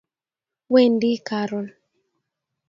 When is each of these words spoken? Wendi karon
Wendi 0.71 1.11
karon 1.27 1.67